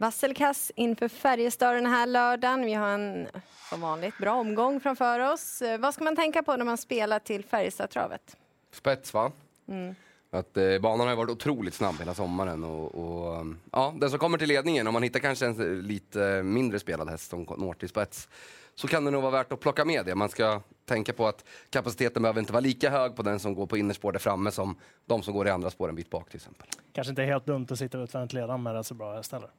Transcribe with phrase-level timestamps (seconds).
[0.00, 2.64] Vasselkass inför Färjestad den här lördagen.
[2.64, 3.28] Vi har en
[3.68, 5.62] som vanligt bra omgång framför oss.
[5.78, 8.36] Vad ska man tänka på när man spelar till Färjestad-travet?
[8.72, 9.32] Spets va?
[9.68, 9.94] Mm.
[10.30, 12.64] Att, eh, banan har varit otroligt snabb hela sommaren.
[12.64, 16.78] Och, och, ja, den som kommer till ledningen, om man hittar kanske en lite mindre
[16.78, 18.28] spelad häst som når till spets,
[18.74, 20.14] så kan det nog vara värt att plocka med det.
[20.14, 23.66] Man ska tänka på att kapaciteten behöver inte vara lika hög på den som går
[23.66, 24.76] på innerspår där framme som
[25.06, 26.66] de som går i andra spår en bit bak till exempel.
[26.92, 29.50] Kanske inte helt dumt att sitta utvändigt ledaren med rätt så bra häst heller.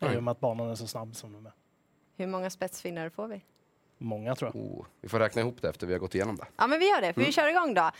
[0.00, 0.14] Mm.
[0.14, 1.52] I och med att banan är så snabb som den är.
[2.16, 3.44] Hur många spetsfinnare får vi?
[3.98, 4.62] Många tror jag.
[4.62, 6.46] Oh, vi får räkna ihop det efter vi har gått igenom det.
[6.56, 7.12] Ja, men vi gör det.
[7.12, 7.26] För mm.
[7.26, 7.90] Vi kör igång då.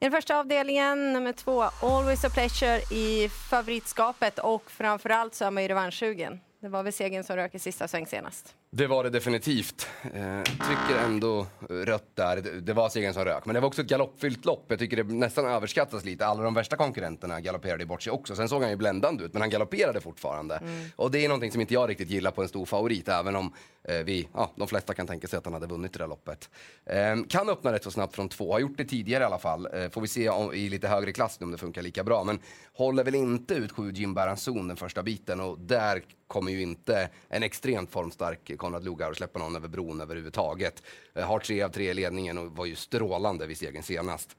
[0.00, 5.50] I den första avdelningen, nummer två, Always a pleasure i favoritskapet och framförallt så är
[5.50, 6.40] man ju revanschsugen.
[6.64, 8.54] Det var väl segern som rök i sista sväng senast.
[8.70, 9.88] Det var det definitivt.
[10.02, 12.36] Eh, tycker ändå rött där.
[12.60, 13.46] Det, var segern som rök.
[13.46, 14.64] Men det var också ett galoppfyllt lopp.
[14.68, 16.26] Jag tycker det nästan överskattas lite.
[16.26, 18.36] Alla de värsta konkurrenterna galopperade bort sig också.
[18.36, 20.56] Sen såg han ju bländande ut, men han galopperade fortfarande.
[20.56, 20.84] Mm.
[20.96, 23.54] Och det är någonting som inte jag riktigt gillar på en stor favorit, även om
[23.84, 26.50] eh, vi, ja, de flesta kan tänka sig att han hade vunnit det där loppet.
[26.86, 28.52] Eh, kan öppna rätt så snabbt från två.
[28.52, 29.68] Har gjort det tidigare i alla fall.
[29.74, 32.24] Eh, får vi se om, i lite högre klass om det funkar lika bra.
[32.24, 32.38] Men
[32.72, 37.08] håller väl inte ut sju Jim Baranzon den första biten och där kommer ju inte
[37.28, 40.82] en extremt formstark Konrad Lugauer släppa någon över bron överhuvudtaget.
[41.14, 44.36] Eh, har tre av tre i ledningen och var ju strålande vid segern senast.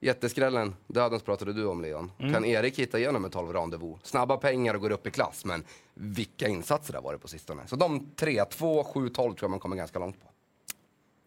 [0.00, 2.12] Jätteskrällen, dödens pratade du om Leon.
[2.18, 2.32] Mm.
[2.32, 4.00] Kan Erik hitta igenom med 12 rendezvous?
[4.02, 7.62] Snabba pengar och går upp i klass, men vilka insatser det har varit på sistone.
[7.66, 10.28] Så de tre, 2, 7, 12 tror jag man kommer ganska långt på.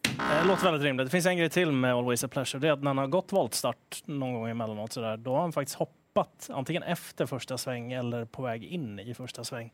[0.02, 1.08] Det låter väldigt rimligt.
[1.08, 2.62] Det finns en grej till med Always a Pleasure.
[2.62, 5.42] Det är att när han har gått voltstart någon gång emellanåt så där, då har
[5.42, 6.05] han faktiskt hoppat
[6.50, 9.72] antingen efter första sväng eller på väg in i första sväng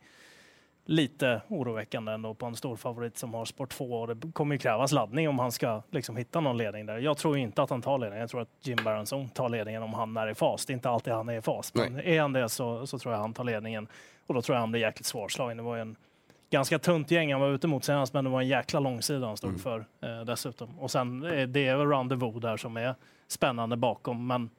[0.85, 4.59] lite oroväckande ändå på en stor favorit som har sport 2 och det kommer ju
[4.59, 6.97] krävas laddning om han ska liksom hitta någon ledning där.
[6.97, 8.21] Jag tror inte att han tar ledningen.
[8.21, 10.65] Jag tror att Jim Baranzon tar ledningen om han är i fas.
[10.65, 12.15] Det är inte alltid han är i fas, men Nej.
[12.15, 13.87] är han det så, så tror jag han tar ledningen
[14.27, 15.57] och då tror jag han blir jäkligt svårslagen.
[15.57, 15.95] Det var ju en
[16.49, 19.37] ganska tunt gäng han var ute mot senast, men det var en jäkla långsida han
[19.37, 19.61] stod mm.
[19.61, 20.79] för eh, dessutom.
[20.79, 22.95] Och sen eh, det är väl Rendezvous där som är
[23.27, 24.49] spännande bakom, men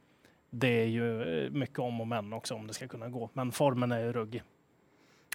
[0.55, 3.31] det är ju eh, mycket om och men också om det ska kunna gå.
[3.33, 4.43] Men formen är ju ruggig.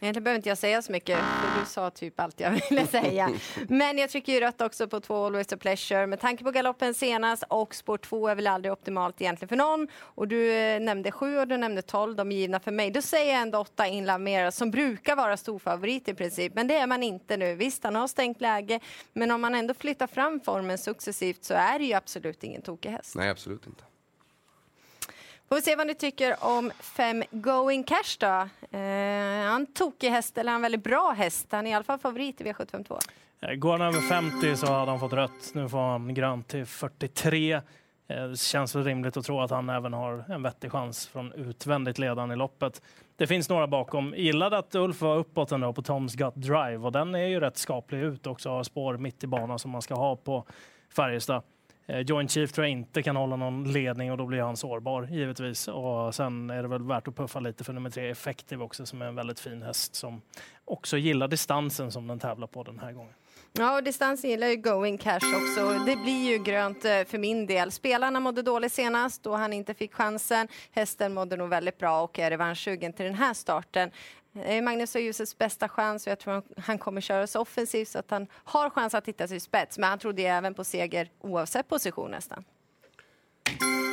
[0.01, 3.29] Egentligen behöver inte jag säga så mycket, för du sa typ allt jag ville säga.
[3.67, 6.07] Men jag trycker ju rött också på två Always a Pleasure.
[6.07, 9.87] Med tanke på galoppen senast och spår två är väl aldrig optimalt egentligen för någon.
[9.95, 12.91] Och du eh, nämnde sju och du nämnde tolv, de är givna för mig.
[12.91, 16.53] Då säger jag ändå åtta Inla Mera som brukar vara storfavorit i princip.
[16.55, 17.55] Men det är man inte nu.
[17.55, 18.79] Visst, han har stängt läge,
[19.13, 22.89] men om man ändå flyttar fram formen successivt så är det ju absolut ingen tokig
[22.89, 23.15] häst.
[23.15, 23.83] Nej, absolut inte.
[25.49, 28.49] Får vi se vad ni tycker om fem Going Cash då.
[28.77, 31.47] Eh, han tokig häst eller han väldigt bra häst?
[31.51, 32.99] Han är i alla fall favorit i V752.
[33.41, 35.51] Eh, går han över 50 så hade han fått rött.
[35.53, 37.53] Nu får han grönt till 43.
[37.53, 37.61] Eh,
[38.07, 41.99] det känns väl rimligt att tro att han även har en vettig chans från utvändigt
[41.99, 42.81] ledande i loppet.
[43.15, 44.13] Det finns några bakom.
[44.17, 47.57] Gillade att Ulf var uppåt ändå på Toms Gut Drive och den är ju rätt
[47.57, 48.49] skaplig ut också.
[48.49, 50.45] Har spår mitt i banan som man ska ha på
[50.95, 51.43] Färjestad.
[51.87, 55.07] Eh, Joint Chief tror jag inte kan hålla någon ledning och då blir han sårbar
[55.11, 55.67] givetvis.
[55.67, 59.01] Och sen är det väl värt att puffa lite för nummer tre Effective också som
[59.01, 60.21] är en väldigt fin häst som
[60.65, 63.13] också gillar distansen som den tävlar på den här gången.
[63.53, 65.85] Ja, och distansen gillar ju Going Cash också.
[65.85, 67.71] Det blir ju grönt eh, för min del.
[67.71, 70.47] Spelarna mådde dåligt senast då han inte fick chansen.
[70.71, 73.91] Hästen mådde nog väldigt bra och är revanschsugen till den här starten.
[74.45, 77.99] Eh, Magnus har ljusets bästa chans och jag tror han kommer köra så offensivt så
[77.99, 79.77] att han har chans att hitta sig spets.
[79.77, 82.43] Men han trodde även på seger oavsett position nästan.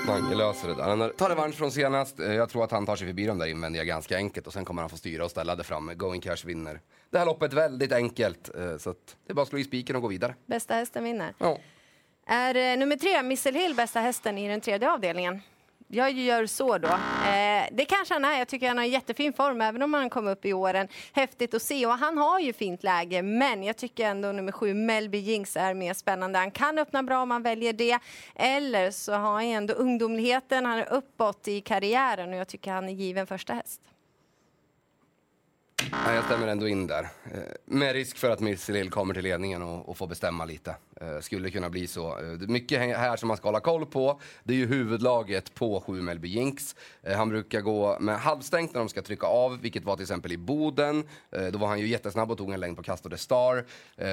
[0.07, 0.97] Mange löser det där.
[0.97, 2.21] Han tar revansch från senast.
[2.21, 4.65] Eh, jag tror att han tar sig förbi de där invändiga ganska enkelt och sen
[4.65, 5.91] kommer han få styra och ställa det fram.
[5.97, 6.81] Going Cash vinner.
[7.11, 8.91] Det här loppet väldigt enkelt eh, så
[9.27, 10.35] det är bara att slå i spiken och gå vidare.
[10.47, 11.35] Bästa hästen vinner.
[11.39, 11.59] Ja.
[12.27, 15.41] Är nummer tre, Missile Hill, bästa hästen i den tredje avdelningen?
[15.95, 16.89] Jag gör så då.
[16.89, 18.39] Eh, det kanske han är.
[18.39, 20.89] Jag tycker han har en jättefin form även om han kom upp i åren.
[21.13, 23.23] Häftigt att se och han har ju fint läge.
[23.23, 26.39] Men jag tycker ändå nummer sju Melby Jinx är mer spännande.
[26.39, 27.99] Han kan öppna bra om han väljer det.
[28.35, 30.67] Eller så har han ändå ungdomligheten.
[30.67, 33.81] Han är uppåt i karriären och jag tycker han är given första häst.
[36.07, 37.03] Ja, jag stämmer ändå in där.
[37.03, 40.77] Eh, med risk för att Missilil kommer till ledningen och, och får bestämma lite.
[41.01, 42.19] Eh, skulle kunna bli så.
[42.19, 44.21] Eh, mycket här som man ska hålla koll på.
[44.45, 46.77] Det är ju huvudlaget på 7 Melby Jinx.
[47.17, 50.39] Han brukar gå med halvstängt när de ska trycka av, vilket var till exempel i
[50.39, 51.05] Boden.
[51.53, 53.65] Då var han ju jättesnabb och tog en längd på Castor de Star.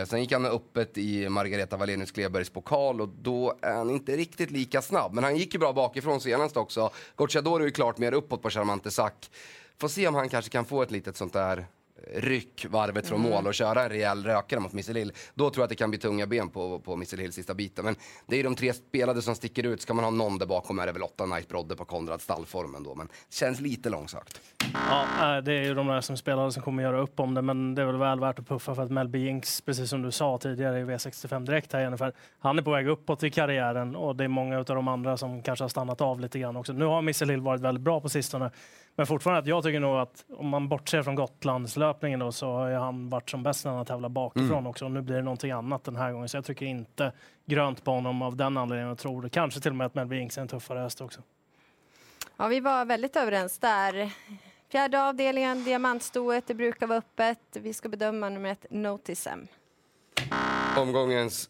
[0.06, 4.52] Sen gick han öppet i Margareta Wallenius Klebergs pokal och då är han inte riktigt
[4.52, 5.14] lika snabb.
[5.14, 6.90] Men han gick ju bra bakifrån senast också.
[7.16, 9.30] Gocciadoro är ju klart mer uppåt på Charmante Sack.
[9.82, 11.66] Får se om han kanske kan få ett litet sånt där
[12.14, 15.14] ryck varvet från mål och köra en rejäl rökare mot Missile Hill.
[15.34, 17.86] Då tror jag att det kan bli tunga ben på, på Missile Hill sista biten.
[17.86, 17.96] Men
[18.28, 19.82] det är de tre spelade som sticker ut.
[19.82, 22.76] Ska man ha någon där bakom är det väl åtta Knight Brodde på Konrads stallform
[22.76, 22.96] ändå.
[22.96, 24.42] Men det känns lite långsökt.
[24.74, 27.42] Ja, äh, det är ju de där som spelare som kommer göra upp om det,
[27.42, 30.12] men det är väl väl värt att puffa för att Melby Jinks, precis som du
[30.12, 34.16] sa tidigare i V65 direkt här Jennifer, han är på väg uppåt i karriären och
[34.16, 36.74] det är många av de andra som kanske har stannat av lite grann också.
[36.74, 38.52] Nu har Missile Hill varit väldigt bra på sistone,
[38.96, 42.72] men fortfarande att jag tycker nog att om man bortser från Gotlandslöpningen då, så har
[42.72, 44.68] han varit som bäst när han tävlar bakifrån mm.
[44.68, 44.86] också.
[44.86, 47.12] Och nu blir det någonting annat den här gången, så jag tycker inte
[47.46, 48.88] grönt på honom av den anledningen.
[48.88, 51.22] Jag tror det kanske till och med att Melby Jinks är en tuffare häst också.
[52.38, 54.12] Ja, vi var väldigt överens där.
[54.72, 57.40] Fjärde avdelningen, diamantstoet, det brukar vara öppet.
[57.54, 59.48] Vi ska bedöma nummer ett, Notisem.
[60.78, 61.50] Omgångens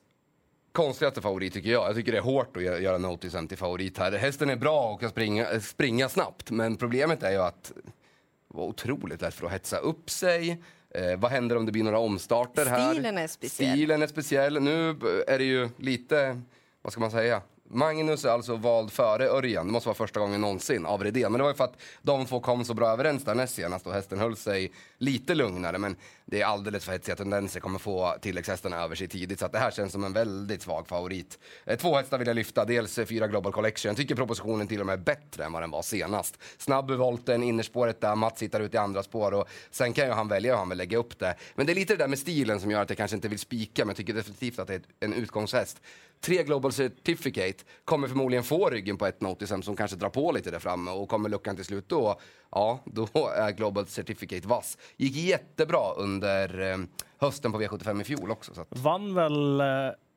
[0.71, 1.89] konstigaste favorit tycker jag.
[1.89, 4.11] Jag tycker det är hårt att göra Notisem till favorit här.
[4.11, 8.65] Hästen är bra och kan springa, springa snabbt, men problemet är ju att det var
[8.65, 10.61] otroligt lätt för att hetsa upp sig.
[10.89, 12.93] Eh, vad händer om det blir några omstarter här?
[12.93, 13.71] Stilen är speciell.
[13.71, 14.61] Stilen är speciell.
[14.61, 14.89] Nu
[15.27, 16.41] är det ju lite,
[16.81, 17.41] vad ska man säga,
[17.73, 19.65] Magnus är alltså vald före Örjan.
[19.65, 21.31] Det måste vara första gången någonsin av Redén.
[21.31, 23.87] Men det var ju för att de två kom så bra överens där näst senast
[23.87, 25.77] och hästen höll sig lite lugnare.
[25.77, 25.95] Men
[26.25, 27.59] det är alldeles för hetsiga tendenser.
[27.59, 29.39] Kommer få tilläggshästarna över sig tidigt.
[29.39, 31.39] Så att det här känns som en väldigt svag favorit.
[31.65, 32.65] Eh, två hästar vill jag lyfta.
[32.65, 33.89] Dels eh, fyra Global Collection.
[33.89, 36.37] Jag tycker propositionen till och med är bättre än vad den var senast.
[36.57, 39.33] Snabb i volten, innerspåret där, Mats hittar ut i andra spår.
[39.33, 41.35] Och sen kan ju han välja hur han vill lägga upp det.
[41.55, 43.39] Men det är lite det där med stilen som gör att jag kanske inte vill
[43.39, 43.85] spika.
[43.85, 45.81] Men jag tycker definitivt att det är en utgångshäst
[46.21, 50.51] tre Global Certificate kommer förmodligen få ryggen på ett Notisem som kanske drar på lite
[50.51, 52.19] där framme och kommer luckan till slut då,
[52.51, 54.77] ja, då är Global Certificate vass.
[54.97, 56.77] Gick jättebra under eh,
[57.17, 58.65] hösten på V75 i fjol också.
[58.69, 59.65] Vann väl eh,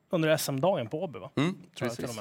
[0.09, 1.31] under SM-dagen på Åby, va?
[1.35, 2.19] Mm, precis.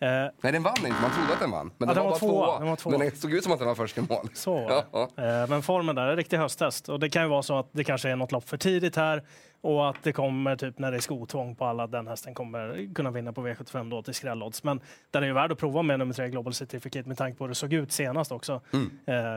[0.00, 0.08] Eh,
[0.40, 1.02] Nej, den vann inte.
[1.02, 1.70] Man trodde att den vann.
[1.78, 2.58] Men ja, den, var, var tvåa.
[2.58, 2.98] Den var tvåa.
[2.98, 4.28] Men det såg ut som att den var först i mål.
[4.34, 5.08] Så ja.
[5.16, 6.88] eh, Men formen där är riktig hösttest.
[6.88, 9.22] Och det kan ju vara så att det kanske är något lopp för tidigt här
[9.60, 13.10] och att det kommer typ när det är skotvång på alla, den hästen kommer kunna
[13.10, 14.64] vinna på V75 då till skrälodds.
[14.64, 14.80] Men
[15.10, 17.48] den är ju värd att prova med nummer tre Global Certificate med tanke på hur
[17.48, 18.60] det såg ut senast också.
[18.72, 18.90] Mm.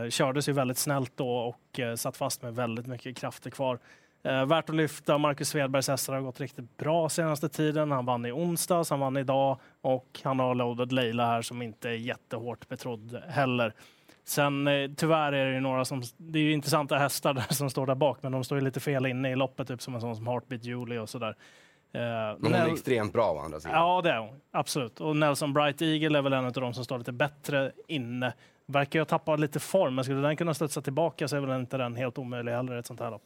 [0.04, 3.80] Eh, kördes ju väldigt snällt då och eh, satt fast med väldigt mycket krafter kvar.
[4.24, 7.92] Eh, värt att lyfta, Marcus Svedbergs hästar har gått riktigt bra senaste tiden.
[7.92, 11.90] Han vann i onsdags, han vann idag och han har loaded Leila här som inte
[11.90, 13.74] är jättehårt betrodd heller.
[14.24, 17.70] Sen eh, tyvärr är det ju några som, det är ju intressanta hästar där som
[17.70, 20.02] står där bak, men de står ju lite fel inne i loppet, typ som en
[20.02, 21.36] sån som Heartbeat Julie och sådär.
[21.94, 23.78] Eh, men hon är extremt bra å andra sidan.
[23.78, 24.42] Ja, det är hon.
[24.52, 25.02] Absolut.
[25.02, 28.34] Och Nelson Bright Eagle är väl en av de som står lite bättre inne.
[28.66, 31.60] Verkar ju ha tappat lite form, men skulle den kunna studsa tillbaka så är väl
[31.60, 33.24] inte den helt omöjlig heller i ett sånt här lopp.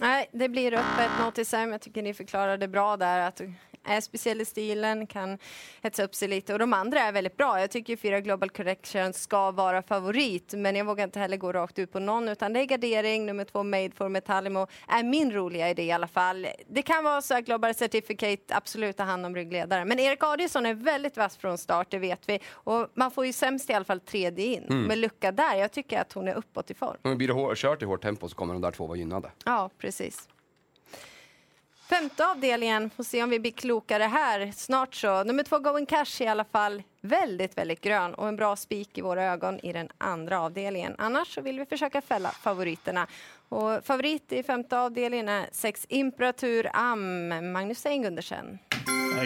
[0.00, 1.10] Nej, det blir öppet.
[1.20, 3.40] Notisem, jag tycker ni förklarade bra där att
[3.84, 5.38] är speciell i stilen, kan
[5.82, 6.52] hetsa upp sig lite.
[6.52, 7.60] Och de andra är väldigt bra.
[7.60, 11.78] Jag tycker fyra Global Correction ska vara favorit, men jag vågar inte heller gå rakt
[11.78, 13.26] ut på någon, utan det är gardering.
[13.26, 16.46] Nummer två, Made for Metallimo, är min roliga idé i alla fall.
[16.66, 20.66] Det kan vara så att Global Certificate absolut tar hand om ryggledaren, men Erik Adielsson
[20.66, 22.38] är väldigt vass från start, det vet vi.
[22.50, 24.82] Och man får ju sämst i alla fall tredje in, mm.
[24.82, 25.54] med lucka där.
[25.54, 26.96] Jag tycker att hon är uppåt i form.
[27.02, 29.30] Men blir det kört i hårt tempo så kommer de där två vara gynnade.
[29.44, 30.28] Ja, precis.
[31.88, 35.24] Femte avdelningen, får se om vi blir klokare här snart så.
[35.24, 39.00] Nummer två Going Cash i alla fall väldigt, väldigt grön och en bra spik i
[39.00, 40.94] våra ögon i den andra avdelningen.
[40.98, 43.06] Annars så vill vi försöka fälla favoriterna.
[43.48, 48.58] Och favorit i femte avdelningen är sex Imperatur Am, Magnus Engundersen.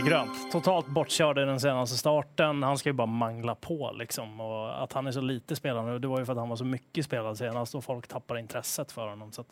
[0.07, 0.53] Grönt.
[0.53, 2.63] Totalt bortkörd i den senaste starten.
[2.63, 4.41] Han ska ju bara mangla på liksom.
[4.41, 6.57] Och att han är så lite spelad nu, det var ju för att han var
[6.57, 9.33] så mycket spelad senast och folk tappar intresset för honom.
[9.33, 9.49] Så att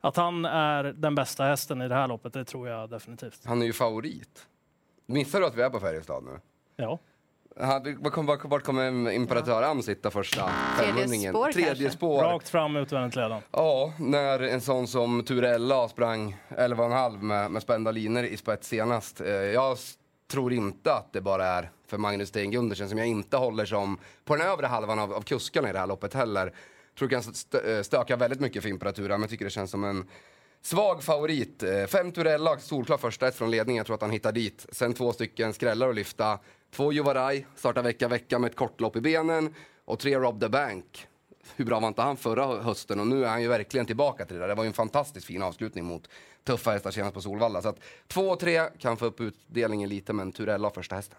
[0.00, 3.40] att han är den bästa hästen i det här loppet, det tror jag definitivt.
[3.44, 4.46] Han är ju favorit.
[5.06, 6.40] Missar du att vi är på Färjestad nu?
[6.76, 6.98] Ja.
[8.44, 11.34] Vart kommer, Imperatör Am sitta första femhundringen?
[11.34, 12.22] Tredje spår Tredje spår.
[12.22, 13.42] Rakt fram utvändigt ledan.
[13.50, 19.20] Ja, när en sån som Turella sprang 11,5 med, med spända linor i spets senast.
[19.20, 19.78] Eh, jag
[20.30, 23.98] tror inte att det bara är för Magnus Sten Gundersen som jag inte håller som
[24.24, 26.52] på den övre halvan av, av kuskarna i det här loppet heller
[26.98, 29.84] tror det kan eh, stöka väldigt mycket för Imperatura, men jag tycker det känns som
[29.84, 30.08] en
[30.62, 31.62] svag favorit.
[31.62, 33.76] Eh, fem Turella, solklar första ett från ledningen.
[33.76, 34.66] Jag tror att han hittar dit.
[34.72, 36.38] Sen två stycken skrällar att lyfta.
[36.70, 39.54] Två Juvaraj, startar vecka vecka med ett kortlopp i benen.
[39.84, 41.06] Och tre Rob the Bank.
[41.56, 43.00] Hur bra var inte han förra hösten?
[43.00, 44.48] Och nu är han ju verkligen tillbaka till det där.
[44.48, 46.08] Det var ju en fantastiskt fin avslutning mot
[46.48, 47.62] tuffa hästar senast på Solvalla.
[47.62, 47.76] Så att
[48.08, 51.18] två och tre kan få upp utdelningen lite, men Turella första hästen.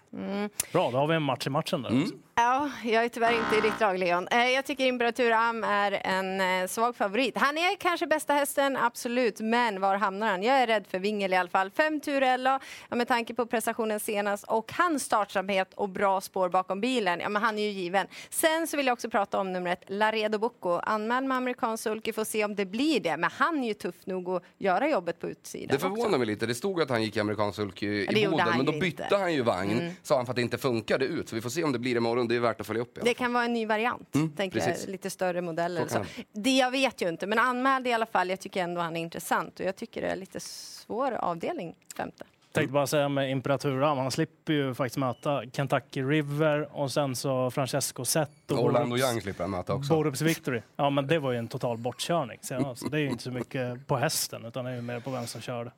[0.71, 2.01] Bra, då har vi en match i matchen där.
[2.01, 2.15] också.
[2.35, 4.27] Ja, jag är tyvärr inte i ditt lag, Leon.
[4.31, 7.37] Eh, Jag tycker Imperatur Am är en eh, svag favorit.
[7.37, 10.43] Han är kanske bästa hästen, absolut, men var hamnar han?
[10.43, 11.69] Jag är rädd för Wingel i alla fall.
[11.71, 12.59] Fem Turella,
[12.89, 17.29] ja, med tanke på prestationen senast och hans startsamhet och bra spår bakom bilen, ja
[17.29, 18.07] men han är ju given.
[18.29, 20.69] Sen så vill jag också prata om numret Laredo Bocco.
[20.83, 24.05] Anmäld med amerikansk sulky, får se om det blir det, men han är ju tuff
[24.05, 26.17] nog att göra jobbet på utsidan Det förvånar också.
[26.17, 26.45] mig lite.
[26.45, 29.15] Det stod att han gick i amerikansk sulky det i Boden, men då bytte inte.
[29.17, 31.29] han ju vagn, sa han, för att det inte funkade ut.
[31.29, 32.27] Så vi får se om det blir imorgon.
[32.27, 34.83] Det är värt att följa upp Det kan vara en ny variant, tänker precis.
[34.85, 35.87] jag, lite större modeller.
[35.87, 38.29] Så Så Det jag vet ju inte, men anmäld i alla fall.
[38.29, 42.25] Jag tycker ändå han är intressant och jag tycker det är lite svår avdelning, femte.
[42.51, 47.51] Tänkte bara säga med Imperatura, han slipper ju faktiskt möta Kentucky River och sen så
[47.51, 49.93] Francesco Zet och Orlando Borups- Young slipper han möta också.
[49.93, 50.61] Borups Victory.
[50.75, 52.81] Ja, men det var ju en total bortkörning senast.
[52.81, 55.09] Så det är ju inte så mycket på hästen utan det är ju mer på
[55.09, 55.71] vem som körde.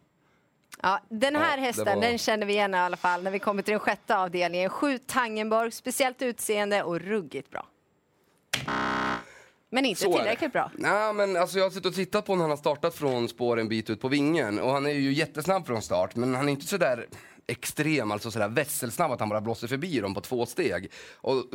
[0.82, 3.40] Ja, den här Ja, hästen var- den känner vi igen i alla fall när vi
[3.40, 4.70] kommer till den sjätte avdelningen.
[4.70, 7.66] Sju Tangenborg, speciellt utseende och ruggigt bra.
[9.74, 10.72] Men inte Så tillräckligt bra.
[10.76, 13.60] Nej, men alltså jag har suttit och tittat på när han har startat från spår
[13.60, 16.52] en bit ut på vingen och han är ju jättesnabb från start men han är
[16.52, 17.08] inte sådär
[17.48, 20.92] extrem, alltså sådär vässelsnabb att han bara blåser förbi dem på två steg.
[21.16, 21.46] Och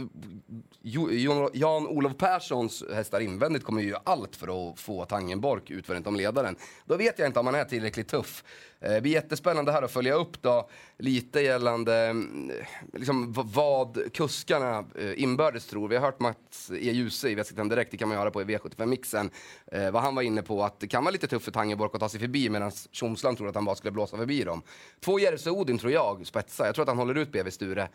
[1.53, 6.57] Jan-Olof Perssons hästar invändigt kommer ju göra allt för att få Tangenborg utvändigt om ledaren.
[6.85, 8.45] Då vet jag inte om han är tillräckligt tuff.
[8.81, 12.53] Eh, det blir jättespännande här att följa upp då lite gällande mm,
[12.93, 15.89] liksom, vad kuskarna eh, inbördes tror.
[15.89, 16.91] Vi har hört Mats E.
[16.93, 19.31] Djuse i V65 Direkt, det kan man höra på i V75-mixen,
[19.67, 22.01] eh, vad han var inne på att det kan vara lite tufft för Tangenborg att
[22.01, 24.63] ta sig förbi medan Tjomsland tror att han bara skulle blåsa förbi dem.
[25.01, 27.89] Två Järvsö Odin tror jag spetsar, jag tror att han håller ut BV Sture.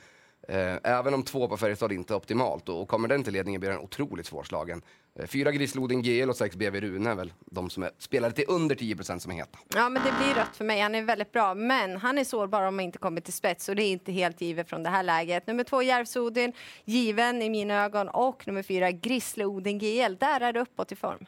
[0.47, 3.69] Eh, även om två på Färjestad inte är optimalt och, kommer den till ledningen blir
[3.69, 4.81] den otroligt svårslagen.
[5.19, 8.45] Eh, fyra Grislodin GL och sex BV Rune är väl de som är spelare till
[8.47, 9.59] under 10% som är heta.
[9.75, 10.81] Ja, men det blir rött för mig.
[10.81, 13.75] Han är väldigt bra, men han är sårbar om han inte kommer till spets och
[13.75, 15.47] det är inte helt givet från det här läget.
[15.47, 16.53] Nummer två, Järvsodin,
[16.85, 20.15] given i mina ögon och nummer fyra, Grisle Odin GL.
[20.19, 21.25] Där är det uppåt i form.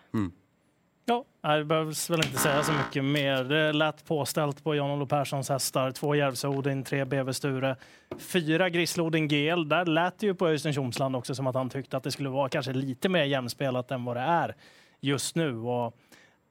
[1.06, 3.44] Ja, det behövs väl inte säga så mycket mer.
[3.44, 5.92] Det lät påställt på Jan-Olof Perssons hästar.
[5.92, 7.76] Två Järvsö Odin, tre BV Sture,
[8.18, 9.68] fyra Grislodin GL.
[9.68, 12.30] Där lät det ju på Öystein Tjomsland också som att han tyckte att det skulle
[12.30, 14.56] vara kanske lite mer jämspelat än vad det är
[15.00, 15.58] just nu.
[15.58, 15.98] Och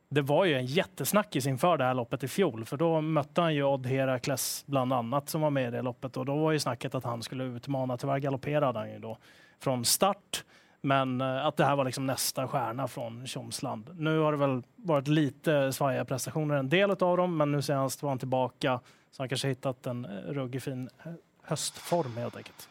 [0.08, 3.54] det var ju en jättesnackis inför det här loppet i fjol, för då mötte han
[3.54, 6.58] ju Odd Herakles bland annat som var med i det loppet och då var ju
[6.58, 7.96] snacket att han skulle utmana.
[7.96, 9.18] Tyvärr galopperade han ju då
[9.60, 10.44] från start.
[10.84, 13.90] Men eh, att det här var liksom nästa stjärna från Tjomsland.
[13.98, 18.02] Nu har det väl varit lite svajiga prestationer, en del av dem, men nu senast
[18.02, 18.80] var han tillbaka.
[19.10, 21.12] Så han kanske hittat en eh, ruggig fin eh,
[21.42, 22.68] höstform helt enkelt.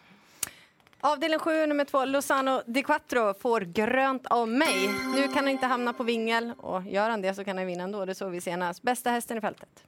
[1.03, 4.89] Avdelning 7, nummer två, Lozano Di Quattro får grönt av mig.
[5.15, 7.83] Nu kan han inte hamna på vingel och gör han det så kan han vinna
[7.83, 8.05] ändå.
[8.05, 8.81] Det såg vi senast.
[8.81, 9.83] Bästa hästen i fältet.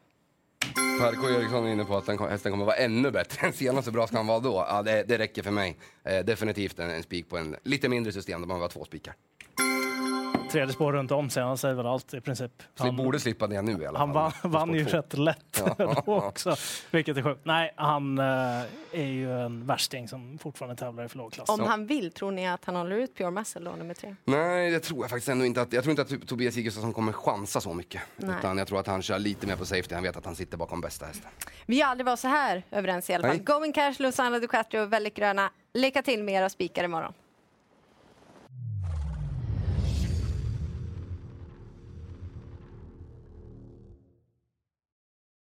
[0.99, 3.87] Per K Eriksson är inne på att den, hästen kommer vara ännu bättre än senast.
[3.87, 4.65] Hur bra ska han vara då?
[4.69, 5.77] Ja, det, det räcker för mig.
[6.03, 8.85] Eh, definitivt en, en spik på en lite mindre system där man vill ha två
[8.85, 9.13] spikar.
[10.53, 12.51] Tredje spår runt om senast säger väl allt i princip.
[12.75, 14.31] Så vi borde slippa det nu i alla Han fall.
[14.43, 14.97] vann, vann ju två.
[14.97, 15.63] rätt lätt
[16.05, 16.55] då också,
[16.91, 17.41] vilket är sjukt.
[17.43, 18.25] Nej, han eh,
[18.91, 21.49] är ju en värsting som fortfarande tävlar i för låg klass.
[21.49, 24.15] Om han vill, tror ni att han håller ut Pure Muscle då, nummer tre?
[24.25, 25.61] Nej, det tror jag faktiskt ändå inte.
[25.61, 28.01] Att, jag tror inte att Tob- Tobias Sigurdsson kommer chansa så mycket.
[28.15, 28.35] Nej.
[28.39, 29.93] Utan jag tror att han kör lite mer på safety.
[29.95, 31.29] Han vet att han sitter bakom bästa hästen.
[31.65, 33.35] Vi har aldrig varit så här överens i alla fall.
[33.35, 33.45] Nej.
[33.45, 33.93] Going Cash,
[34.41, 35.49] Di Quattro, väldigt gröna.
[35.73, 37.13] Lycka till med era spikar imorgon.